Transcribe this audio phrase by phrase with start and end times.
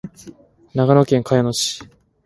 [0.73, 1.83] 長野県茅野市